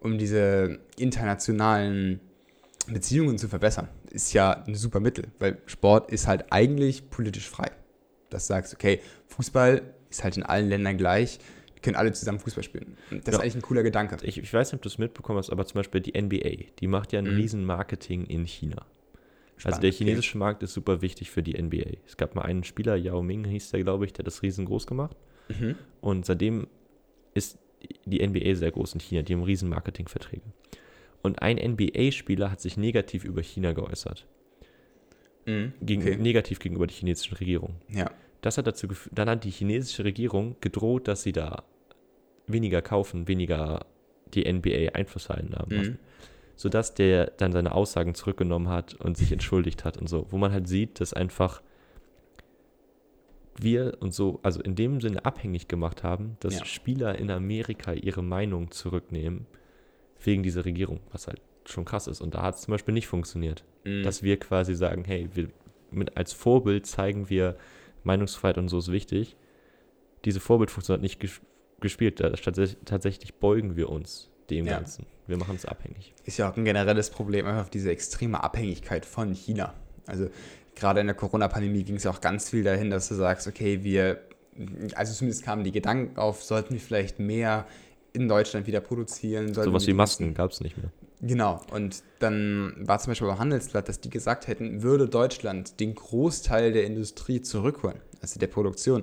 [0.00, 2.20] um diese internationalen
[2.86, 3.88] Beziehungen zu verbessern.
[4.10, 7.72] Ist ja ein super Mittel, weil Sport ist halt eigentlich politisch frei.
[8.30, 11.40] Das sagst, okay, Fußball ist halt in allen Ländern gleich,
[11.86, 12.96] können alle zusammen Fußball spielen.
[13.10, 13.32] Das ja.
[13.34, 14.16] ist eigentlich ein cooler Gedanke.
[14.22, 16.88] Ich, ich weiß nicht, ob du es mitbekommen hast, aber zum Beispiel die NBA, die
[16.88, 17.36] macht ja ein mhm.
[17.36, 18.78] riesen Marketing in China.
[18.78, 18.88] Also
[19.58, 20.38] Spannend, also der chinesische okay.
[20.38, 21.98] Markt ist super wichtig für die NBA.
[22.04, 24.88] Es gab mal einen Spieler, Yao Ming hieß der, glaube ich, der hat das riesengroß
[24.88, 25.16] gemacht.
[25.48, 25.76] Mhm.
[26.00, 26.66] Und seitdem
[27.34, 27.56] ist
[28.04, 29.22] die NBA sehr groß in China.
[29.22, 30.42] Die haben riesen Marketingverträge.
[31.22, 34.26] Und ein NBA-Spieler hat sich negativ über China geäußert.
[35.46, 35.72] Mhm.
[35.80, 36.16] Gegen, okay.
[36.16, 37.76] Negativ gegenüber der chinesischen Regierung.
[37.88, 38.10] Ja.
[38.40, 41.64] Das hat dazu geführt, dann hat die chinesische Regierung gedroht, dass sie da
[42.46, 43.86] weniger kaufen, weniger
[44.34, 45.76] die NBA Einfluss haben lassen.
[45.76, 45.98] Mhm.
[46.54, 50.26] Sodass der dann seine Aussagen zurückgenommen hat und sich entschuldigt hat und so.
[50.30, 51.62] Wo man halt sieht, dass einfach
[53.58, 56.64] wir und so, also in dem Sinne abhängig gemacht haben, dass ja.
[56.64, 59.46] Spieler in Amerika ihre Meinung zurücknehmen
[60.22, 62.20] wegen dieser Regierung, was halt schon krass ist.
[62.20, 64.02] Und da hat es zum Beispiel nicht funktioniert, mhm.
[64.02, 65.48] dass wir quasi sagen, hey, wir
[65.90, 67.56] mit als Vorbild zeigen wir
[68.04, 69.36] Meinungsfreiheit und so ist wichtig.
[70.24, 71.20] Diese Vorbildfunktion hat nicht
[71.80, 72.18] gespielt.
[72.84, 74.78] Tatsächlich beugen wir uns dem ja.
[74.78, 75.06] Ganzen.
[75.26, 76.14] Wir machen es abhängig.
[76.24, 79.74] Ist ja auch ein generelles Problem, einfach diese extreme Abhängigkeit von China.
[80.06, 80.28] Also
[80.76, 83.82] gerade in der Corona-Pandemie ging es ja auch ganz viel dahin, dass du sagst, okay,
[83.82, 84.20] wir,
[84.94, 87.66] also zumindest kamen die Gedanken auf, sollten wir vielleicht mehr
[88.12, 89.52] in Deutschland wieder produzieren.
[89.52, 90.90] Sowas wie Masken gab es nicht mehr.
[91.22, 95.94] Genau, und dann war zum Beispiel beim Handelsblatt, dass die gesagt hätten, würde Deutschland den
[95.94, 99.02] Großteil der Industrie zurückholen, also der Produktion,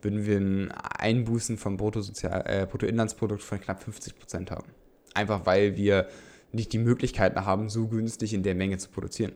[0.00, 4.66] würden wir ein Einbußen vom Bruttosozial, äh, Bruttoinlandsprodukt von knapp 50 Prozent haben.
[5.14, 6.08] Einfach weil wir
[6.52, 9.32] nicht die Möglichkeiten haben, so günstig in der Menge zu produzieren.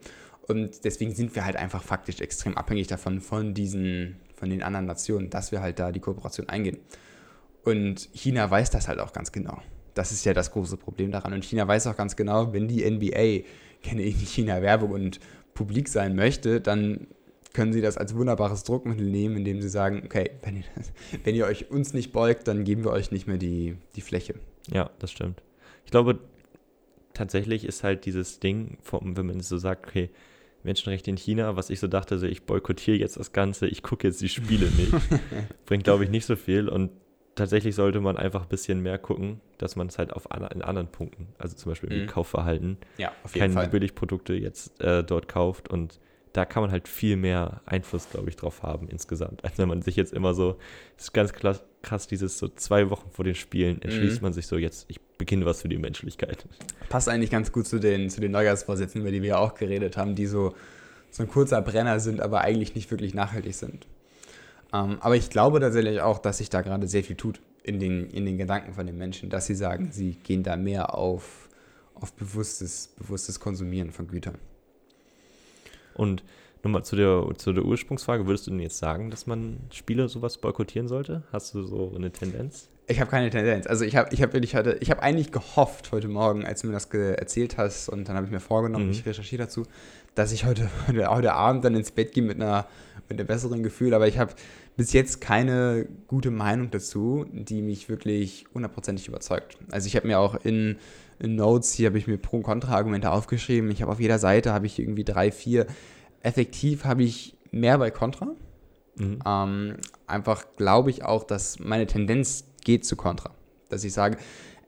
[0.49, 4.87] Und deswegen sind wir halt einfach faktisch extrem abhängig davon, von diesen, von den anderen
[4.87, 6.79] Nationen, dass wir halt da die Kooperation eingehen.
[7.65, 9.61] Und China weiß das halt auch ganz genau.
[9.95, 11.33] Das ist ja das große Problem daran.
[11.33, 13.45] Und China weiß auch ganz genau, wenn die NBA
[13.83, 15.21] keine China-Werbung und
[15.55, 17.09] publik sein möchte, dann
[17.57, 20.65] können sie das als wunderbares Druckmittel nehmen, indem sie sagen, okay, wenn ihr,
[21.25, 24.35] wenn ihr euch uns nicht beugt, dann geben wir euch nicht mehr die, die Fläche.
[24.71, 25.43] Ja, das stimmt.
[25.87, 26.19] Ich glaube,
[27.15, 30.11] tatsächlich ist halt dieses Ding, vom, wenn man so sagt, okay,
[30.65, 34.07] Menschenrechte in China, was ich so dachte, so ich boykottiere jetzt das Ganze, ich gucke
[34.07, 34.93] jetzt die Spiele nicht,
[35.65, 36.69] bringt, glaube ich, nicht so viel.
[36.69, 36.91] Und
[37.37, 40.61] tatsächlich sollte man einfach ein bisschen mehr gucken, dass man es halt auf an, in
[40.61, 42.07] anderen Punkten, also zum Beispiel im mhm.
[42.07, 43.67] Kaufverhalten, ja, keine.
[43.69, 46.01] Billigprodukte jetzt äh, dort kauft und
[46.37, 49.81] da kann man halt viel mehr Einfluss, glaube ich, drauf haben insgesamt, als wenn man
[49.81, 50.59] sich jetzt immer so,
[50.97, 54.27] das ist ganz krass, krass dieses so zwei Wochen vor den Spielen entschließt mhm.
[54.27, 56.47] man sich so, jetzt, ich beginne was für die Menschlichkeit.
[56.91, 59.97] Passt eigentlich ganz gut zu den, zu den Neujahrsvorsätzen, über die wir ja auch geredet
[59.97, 60.55] haben, die so,
[61.11, 63.87] so ein kurzer Brenner sind, aber eigentlich nicht wirklich nachhaltig sind.
[64.75, 68.11] Ähm, aber ich glaube tatsächlich auch, dass sich da gerade sehr viel tut in den,
[68.11, 71.49] in den Gedanken von den Menschen, dass sie sagen, sie gehen da mehr auf,
[71.95, 74.37] auf bewusstes, bewusstes Konsumieren von Gütern.
[75.97, 76.23] Und
[76.63, 80.39] nochmal zu der, zu der Ursprungsfrage, würdest du denn jetzt sagen, dass man Spiele sowas
[80.39, 81.23] boykottieren sollte?
[81.33, 82.69] Hast du so eine Tendenz?
[82.89, 83.67] Ich habe keine Tendenz.
[83.67, 86.69] Also ich habe ich hab wirklich heute, ich habe eigentlich gehofft heute Morgen, als du
[86.69, 88.93] mir das erzählt hast und dann habe ich mir vorgenommen, mhm.
[88.93, 89.65] ich recherchiere dazu,
[90.15, 92.67] dass ich heute, heute, heute Abend dann ins Bett gehe mit einer
[93.09, 94.33] mit einem besseren Gefühl, aber ich habe
[94.77, 99.57] bis jetzt keine gute Meinung dazu, die mich wirklich hundertprozentig überzeugt.
[99.71, 100.77] Also ich habe mir auch in, in
[101.21, 103.71] Notes, hier habe ich mir Pro- und Kontra-Argumente aufgeschrieben.
[103.71, 105.67] Ich habe auf jeder Seite habe ich irgendwie drei, vier.
[106.23, 108.35] Effektiv habe ich mehr bei Contra.
[108.97, 109.19] Mhm.
[109.27, 109.77] Ähm,
[110.07, 113.31] einfach glaube ich auch, dass meine Tendenz geht zu Contra.
[113.69, 114.19] Dass ich sage,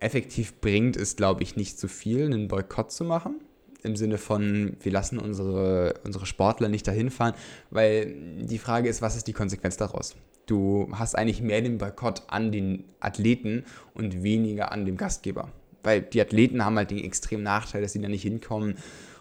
[0.00, 3.36] effektiv bringt es, glaube ich, nicht so viel, einen Boykott zu machen
[3.82, 7.34] im Sinne von, wir lassen unsere, unsere Sportler nicht dahin fahren,
[7.70, 10.16] weil die Frage ist, was ist die Konsequenz daraus?
[10.46, 15.52] Du hast eigentlich mehr den Boykott an den Athleten und weniger an dem Gastgeber.
[15.88, 18.76] Weil die Athleten haben halt den extremen Nachteil, dass sie da nicht hinkommen.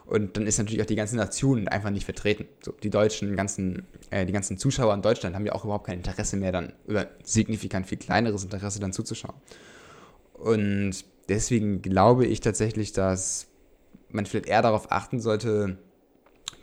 [0.06, 2.46] Und dann ist natürlich auch die ganze Nation einfach nicht vertreten.
[2.62, 6.00] So, die deutschen ganzen, äh, die ganzen Zuschauer in Deutschland haben ja auch überhaupt kein
[6.00, 9.36] Interesse mehr dann, oder signifikant viel kleineres Interesse dann zuzuschauen.
[10.34, 13.48] Und deswegen glaube ich tatsächlich, dass
[14.10, 15.78] man vielleicht eher darauf achten sollte,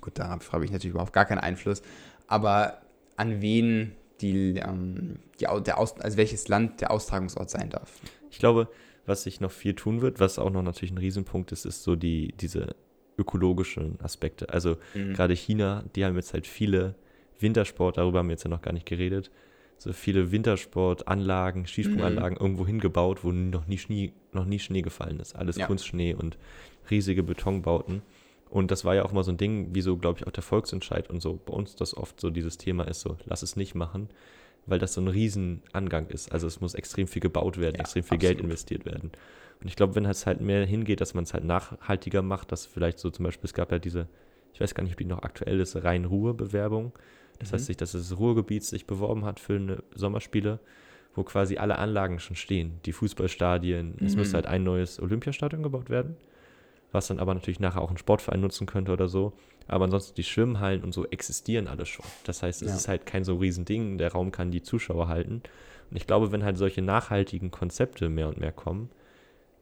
[0.03, 1.81] gut, darauf habe ich natürlich überhaupt gar keinen Einfluss,
[2.27, 2.83] aber
[3.17, 7.91] an wen die, ähm, die, der Aus, also welches Land der Austragungsort sein darf.
[8.31, 8.69] Ich glaube,
[9.07, 11.97] was sich noch viel tun wird, was auch noch natürlich ein Riesenpunkt ist, ist so
[11.97, 12.75] die, diese
[13.19, 14.49] ökologischen Aspekte.
[14.49, 15.13] Also Mhm.
[15.15, 16.95] gerade China, die haben jetzt halt viele
[17.39, 19.31] Wintersport, darüber haben wir jetzt ja noch gar nicht geredet,
[19.79, 25.37] so viele Wintersportanlagen, Skisprunganlagen irgendwo hingebaut, wo noch nie Schnee, noch nie Schnee gefallen ist.
[25.37, 25.67] Alles Ja.
[25.67, 26.39] Kunstschnee und
[26.91, 28.03] riesige Betonbauten.
[28.51, 31.11] Und das war ja auch mal so ein Ding, wieso, glaube ich, auch der Volksentscheid
[31.11, 34.09] und so bei uns das oft so dieses Thema ist, so lass es nicht machen,
[34.67, 36.33] weil das so ein Riesenangang ist.
[36.33, 38.45] Also es muss extrem viel gebaut werden, Ja, extrem viel Geld absolut.
[38.51, 39.13] investiert werden.
[39.61, 42.67] Und ich glaube, wenn es halt mehr hingeht, dass man es halt nachhaltiger macht, dass
[42.67, 44.09] vielleicht so zum Beispiel, es gab ja diese,
[44.53, 46.93] ich weiß gar nicht, ob die noch aktuell ist, Rhein-Ruhr-Bewerbung.
[47.39, 47.55] Das Mhm.
[47.55, 50.61] heißt, sich, dass das Ruhrgebiet sich beworben hat für eine Sommerspiele,
[51.15, 52.81] wo quasi alle Anlagen schon stehen.
[52.85, 54.21] Die Fußballstadien, es Mhm.
[54.21, 56.17] müsste halt ein neues Olympiastadion gebaut werden,
[56.95, 59.33] was dann aber natürlich nachher auch ein Sportverein nutzen könnte oder so.
[59.69, 62.07] Aber ansonsten die Schwimmhallen und so existieren alle schon.
[62.25, 62.77] Das heißt, es Ja.
[62.77, 65.43] ist halt kein so Riesending, der Raum kann die Zuschauer halten.
[65.91, 68.91] Und ich glaube, wenn halt solche nachhaltigen Konzepte mehr und mehr kommen,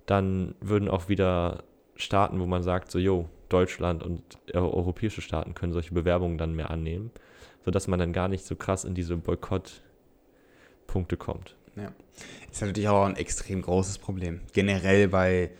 [0.06, 1.64] dann würden auch wieder
[1.96, 6.70] Staaten, wo man sagt, so, jo, Deutschland und europäische Staaten können solche Bewerbungen dann mehr
[6.70, 7.10] annehmen,
[7.64, 11.54] sodass man dann gar nicht so krass in diese Boykott-Punkte kommt.
[12.50, 14.40] Ist natürlich auch ein extrem großes Problem.
[14.52, 15.50] Generell bei,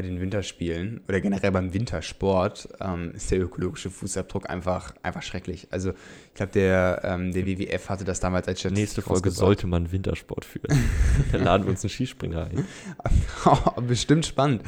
[0.00, 5.68] bei den Winterspielen oder generell beim Wintersport ähm, ist der ökologische Fußabdruck einfach, einfach schrecklich.
[5.70, 9.66] Also ich glaube, der, ähm, der WWF hatte das damals als Statistik Nächste Folge sollte
[9.66, 10.82] man Wintersport führen.
[11.32, 12.64] da laden wir uns einen Skispringer ein.
[13.86, 14.62] Bestimmt spannend.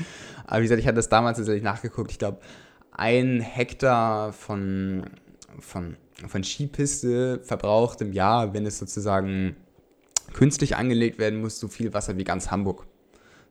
[0.45, 2.11] Aber wie gesagt, ich hatte das damals tatsächlich nachgeguckt.
[2.11, 2.41] Ich glaube,
[2.91, 5.05] ein Hektar von,
[5.61, 5.97] von,
[6.29, 9.57] von Skipiste verbraucht im Jahr, wenn es sozusagen
[10.35, 12.87] künstlich angelegt werden muss, so viel Wasser wie ganz Hamburg.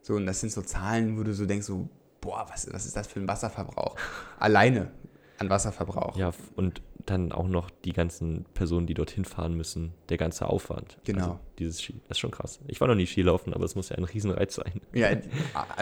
[0.01, 1.87] So, und das sind so Zahlen, wo du so denkst, so,
[2.21, 3.95] boah, was, was ist das für ein Wasserverbrauch?
[4.39, 4.91] Alleine
[5.37, 6.17] an Wasserverbrauch.
[6.17, 10.99] Ja, und dann auch noch die ganzen Personen, die dorthin fahren müssen, der ganze Aufwand.
[11.03, 11.21] Genau.
[11.23, 12.59] Also dieses Ski, das ist schon krass.
[12.67, 14.81] Ich war noch nie Skilaufen, aber es muss ja ein Riesenreiz sein.
[14.93, 15.21] Ja, äh,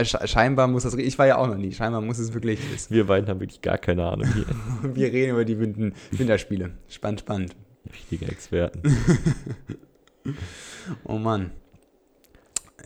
[0.04, 2.90] sche- scheinbar muss das, ich war ja auch noch nie, scheinbar muss es wirklich, es,
[2.90, 4.46] Wir beiden haben wirklich gar keine Ahnung hier.
[4.96, 6.72] wir reden über die Winter, Winterspiele.
[6.88, 7.56] Spannend, spannend.
[7.92, 8.82] Richtige Experten.
[11.04, 11.52] Oh Mann.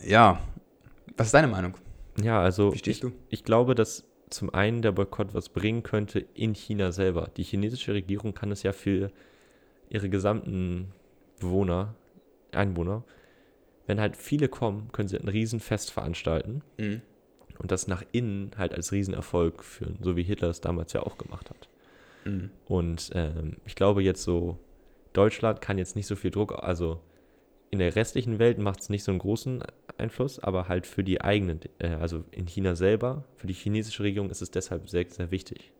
[0.04, 0.40] Ja,
[1.16, 1.74] was ist deine Meinung?
[2.22, 3.16] Ja, also Wie stehst ich, du?
[3.28, 7.30] ich glaube, dass zum einen der Boykott was bringen könnte in China selber.
[7.36, 9.10] Die chinesische Regierung kann es ja für
[9.90, 10.92] ihre gesamten
[11.40, 11.94] Bewohner,
[12.52, 13.04] Einwohner,
[13.86, 17.02] wenn halt viele kommen, können sie ein Riesenfest veranstalten Mhm.
[17.58, 21.18] und das nach innen halt als Riesenerfolg führen, so wie Hitler es damals ja auch
[21.18, 21.68] gemacht hat.
[22.24, 22.50] Mhm.
[22.66, 24.58] Und ähm, ich glaube jetzt so,
[25.12, 27.00] Deutschland kann jetzt nicht so viel Druck, also
[27.70, 29.62] in der restlichen Welt macht es nicht so einen großen
[29.98, 34.30] Einfluss, aber halt für die eigenen, äh, also in China selber, für die chinesische Regierung
[34.30, 35.72] ist es deshalb sehr, sehr wichtig.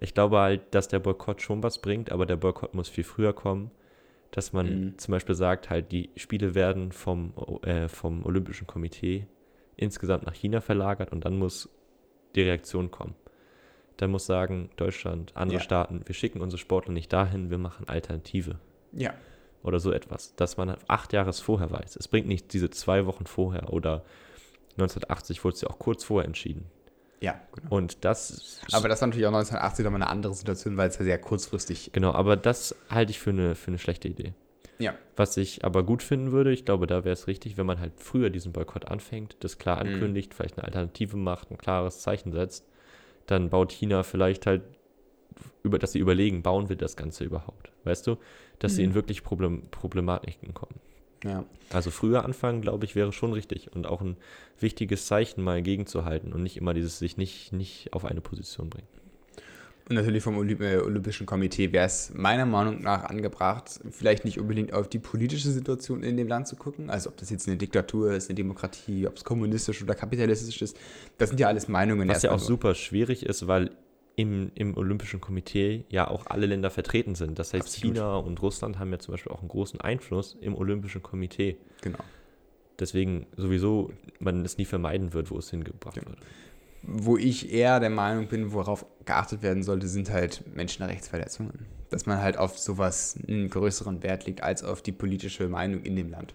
[0.00, 3.32] Ich glaube halt, dass der Boykott schon was bringt, aber der Boykott muss viel früher
[3.32, 3.70] kommen,
[4.30, 4.98] dass man Mhm.
[4.98, 9.26] zum Beispiel sagt, halt die Spiele werden vom, äh, vom Olympischen Komitee
[9.76, 11.68] insgesamt nach China verlagert und dann muss
[12.34, 13.14] die Reaktion kommen.
[13.96, 15.62] Dann muss sagen, Deutschland, andere Ja.
[15.64, 18.58] Staaten, wir schicken unsere Sportler nicht dahin, wir machen Alternative
[18.92, 19.12] Ja.
[19.62, 21.96] Oder so etwas, dass man acht Jahre vorher weiß.
[21.96, 24.04] Es bringt nicht diese zwei Wochen vorher oder
[24.78, 26.66] 1980 wurde es ja auch kurz vorher entschieden.
[27.20, 27.76] Ja, genau.
[27.76, 31.04] Und das, Aber das war natürlich auch 1980 nochmal eine andere Situation, weil es ja
[31.04, 31.90] sehr kurzfristig.
[31.92, 34.32] genau, aber das halte ich für eine, für eine schlechte Idee.
[34.78, 34.94] Ja.
[35.16, 37.92] Was ich aber gut finden würde, ich glaube, da wäre es richtig, wenn man halt
[37.96, 39.90] früher diesen Boykott anfängt, das klar Mhm.
[39.92, 42.64] ankündigt, vielleicht eine Alternative macht, ein klares Zeichen setzt,
[43.26, 44.62] dann baut China vielleicht halt,
[45.62, 47.70] über, dass sie überlegen, bauen wir das Ganze überhaupt?
[47.84, 48.16] Weißt du?
[48.58, 48.88] Dass sie Mhm.
[48.90, 50.74] in wirklich Problem, Problematiken kommen.
[51.24, 51.44] Ja.
[51.70, 54.16] Also früher anfangen, glaube ich, wäre schon richtig und auch ein
[54.58, 58.88] wichtiges Zeichen mal gegenzuhalten und nicht immer dieses sich nicht, nicht auf eine Position bringen.
[59.88, 64.38] Und natürlich vom Olymp äh, Olympischen Komitee wäre es meiner Meinung nach angebracht, vielleicht nicht
[64.38, 67.56] unbedingt auf die politische Situation in dem Land zu gucken, also ob das jetzt eine
[67.56, 70.76] Diktatur ist, eine Demokratie, ob es kommunistisch oder kapitalistisch ist.
[71.18, 72.08] Das sind ja alles Meinungen.
[72.08, 73.72] Was ja auch super schwierig ist, weil
[74.20, 77.38] im, im Olympischen Komitee ja auch alle Länder vertreten sind.
[77.38, 77.96] Das heißt, Absolut.
[77.96, 81.56] China und Russland haben ja zum Beispiel auch einen großen Einfluss im Olympischen Komitee.
[81.82, 81.98] Genau.
[82.78, 86.06] Deswegen sowieso man es nie vermeiden wird, wo es hingebracht Ja.
[86.06, 86.18] wird.
[86.82, 91.66] Wo ich eher der Meinung bin, worauf geachtet werden sollte, sind halt Menschenrechtsverletzungen.
[91.90, 95.94] Dass man halt auf sowas einen größeren Wert legt als auf die politische Meinung in
[95.96, 96.34] dem Land.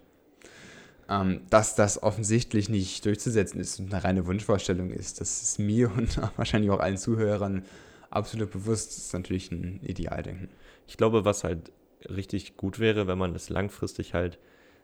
[1.07, 5.91] Ähm, dass das offensichtlich nicht durchzusetzen ist und eine reine Wunschvorstellung ist, das ist mir
[5.97, 7.63] und wahrscheinlich auch allen Zuhörern
[8.09, 8.89] absolut bewusst.
[8.89, 10.49] Das ist natürlich ein Idealdenken.
[10.87, 11.71] Ich glaube, was halt
[12.09, 14.39] richtig gut wäre, wenn man es langfristig halt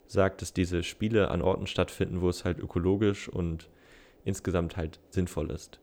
[0.08, 3.70] sagt, dass diese Spiele an Orten stattfinden, wo es halt ökologisch und
[4.26, 5.80] insgesamt halt sinnvoll ist.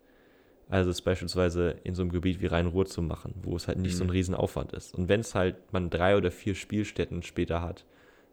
[0.68, 3.96] Also es beispielsweise in so einem Gebiet wie Rhein-Ruhr zu machen, wo es halt nicht
[3.96, 4.12] so ein Mhm.
[4.12, 4.94] Riesenaufwand ist.
[4.94, 7.86] Und wenn es halt man drei oder vier Spielstätten später hat,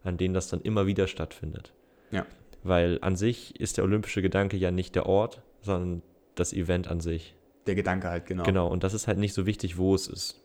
[0.04, 1.72] an denen das dann immer wieder stattfindet.
[2.10, 2.26] Ja.
[2.62, 6.02] Weil an sich ist der olympische Gedanke ja nicht der Ort, sondern
[6.34, 7.34] das Event an sich.
[7.66, 8.44] Der Gedanke halt, genau.
[8.44, 10.42] Genau, und das ist halt nicht so wichtig, wo es ist.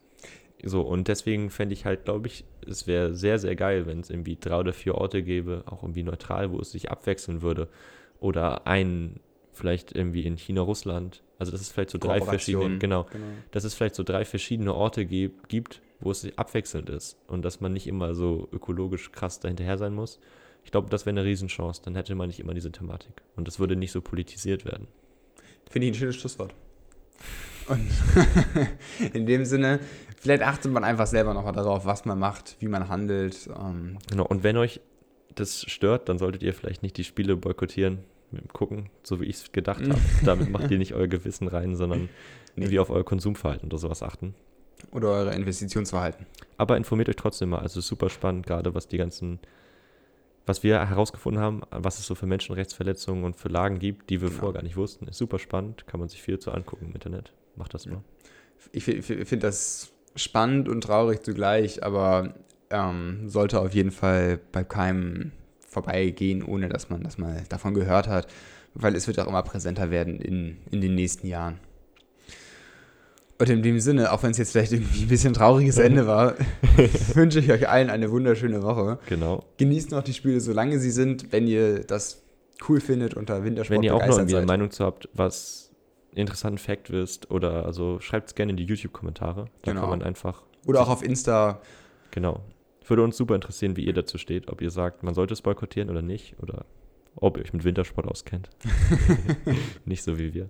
[0.64, 4.10] So, und deswegen fände ich halt, glaube ich, es wäre sehr, sehr geil, wenn es
[4.10, 7.68] irgendwie drei oder vier Orte gäbe, auch irgendwie neutral, wo es sich abwechseln würde.
[8.20, 9.20] Oder einen,
[9.52, 11.24] vielleicht irgendwie in China, Russland.
[11.40, 13.26] Also, dass es vielleicht so drei verschiedene, genau, genau.
[13.50, 17.74] dass es vielleicht so drei verschiedene Orte gibt, wo es abwechselnd ist und dass man
[17.74, 20.20] nicht immer so ökologisch krass dahinterher sein muss.
[20.64, 21.82] Ich glaube, das wäre eine Riesenchance.
[21.84, 23.22] Dann hätte man nicht immer diese Thematik.
[23.36, 24.88] Und es würde nicht so politisiert werden.
[25.70, 26.54] Finde ich ein schönes Schlusswort.
[27.68, 27.88] Und
[29.14, 29.80] in dem Sinne,
[30.20, 33.48] vielleicht achtet man einfach selber nochmal darauf, was man macht, wie man handelt.
[33.48, 34.26] Ähm, Genau.
[34.26, 34.82] Und wenn euch
[35.36, 38.00] das stört, dann solltet ihr vielleicht nicht die Spiele boykottieren
[38.32, 40.00] mit dem Gucken, so wie ich es gedacht habe.
[40.26, 42.10] Damit macht ihr nicht euer Gewissen rein, sondern
[42.56, 42.64] Nee.
[42.66, 44.36] irgendwie auf euer Konsumverhalten oder sowas achten.
[44.92, 46.26] oder eure Investitionsverhalten.
[46.58, 47.60] Aber informiert euch trotzdem mal.
[47.60, 49.40] Also es ist super spannend, gerade was die ganzen,
[50.46, 54.30] was wir herausgefunden haben, was es so für Menschenrechtsverletzungen und für Lagen gibt, die wir
[54.30, 54.40] Genau.
[54.40, 55.08] vorher gar nicht wussten.
[55.08, 57.32] Ist super spannend, kann man sich viel zu angucken im Internet.
[57.56, 58.02] Macht das mal.
[58.72, 62.34] Ich, fi- finde das spannend und traurig zugleich, aber
[62.70, 65.32] ähm, sollte auf jeden Fall bei keinem
[65.68, 68.28] vorbeigehen, ohne dass man das mal davon gehört hat,
[68.74, 71.60] weil es wird auch immer präsenter werden in, in den nächsten Jahren.
[73.42, 76.36] Und in dem Sinne, auch wenn es jetzt vielleicht irgendwie ein bisschen trauriges Ende war,
[77.16, 79.00] wünsche ich euch allen eine wunderschöne Woche.
[79.10, 79.44] Genau.
[79.58, 82.22] Genießt noch die Spiele, solange sie sind, wenn ihr das
[82.70, 84.46] cool findet unter Wintersport Wenn ihr auch noch irgendwie eine.
[84.46, 85.72] Meinung zu habt, was
[86.14, 89.46] interessanten Fact wisst, oder also schreibt es gerne in die YouTube-Kommentare.
[89.64, 89.82] Da Genau.
[89.82, 91.62] kann man einfach, Oder auch auf Insta.
[92.12, 92.42] genau.
[92.86, 95.90] Würde uns super interessieren, wie ihr dazu steht, ob ihr sagt, man sollte es boykottieren
[95.90, 96.66] oder nicht, oder
[97.16, 98.50] ob ihr euch mit Wintersport auskennt.
[99.86, 100.50] nicht so wie wir.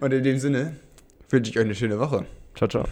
[0.00, 0.76] Und in dem Sinne
[1.32, 2.26] wünsche ich euch eine schöne Woche.
[2.54, 2.84] Ciao, ciao.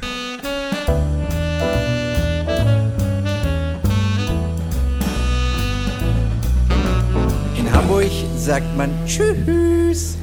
[7.57, 10.17] In Hamburg sagt man Tschüss.